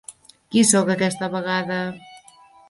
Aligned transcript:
Qui 0.55 0.63
sóc 0.69 0.89
aquesta 0.93 1.29
vegada? 1.35 1.79